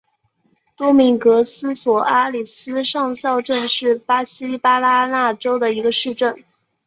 [0.75, 6.43] 多明戈斯索阿里斯上校镇是巴西巴拉那州的一个市镇。